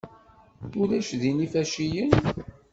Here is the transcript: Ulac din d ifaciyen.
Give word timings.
Ulac 0.81 1.09
din 1.21 1.37
d 1.39 1.41
ifaciyen. 1.45 2.11